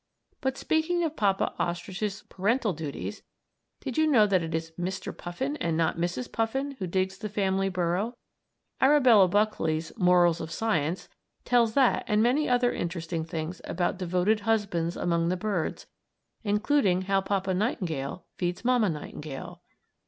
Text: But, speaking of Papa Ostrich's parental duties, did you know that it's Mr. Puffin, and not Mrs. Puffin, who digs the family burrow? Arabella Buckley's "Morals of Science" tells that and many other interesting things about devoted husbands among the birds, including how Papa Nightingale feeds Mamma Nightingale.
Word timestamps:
But, 0.41 0.57
speaking 0.57 1.03
of 1.03 1.15
Papa 1.15 1.53
Ostrich's 1.59 2.23
parental 2.23 2.73
duties, 2.73 3.21
did 3.81 3.99
you 3.99 4.07
know 4.07 4.25
that 4.25 4.41
it's 4.41 4.71
Mr. 4.71 5.15
Puffin, 5.15 5.57
and 5.57 5.77
not 5.77 5.95
Mrs. 5.99 6.31
Puffin, 6.31 6.71
who 6.79 6.87
digs 6.87 7.19
the 7.19 7.29
family 7.29 7.69
burrow? 7.69 8.15
Arabella 8.81 9.27
Buckley's 9.27 9.91
"Morals 9.95 10.41
of 10.41 10.49
Science" 10.51 11.07
tells 11.45 11.75
that 11.75 12.03
and 12.07 12.23
many 12.23 12.49
other 12.49 12.73
interesting 12.73 13.23
things 13.23 13.61
about 13.63 13.99
devoted 13.99 14.39
husbands 14.39 14.95
among 14.97 15.29
the 15.29 15.37
birds, 15.37 15.85
including 16.43 17.03
how 17.03 17.21
Papa 17.21 17.53
Nightingale 17.53 18.25
feeds 18.39 18.65
Mamma 18.65 18.89
Nightingale. 18.89 19.61